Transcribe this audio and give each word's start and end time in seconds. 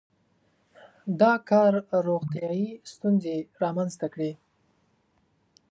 •دا 1.19 1.33
کار 1.49 1.73
روغتیايي 2.07 2.69
ستونزې 2.91 3.35
رامنځته 3.61 4.07
کړې. 4.13 4.31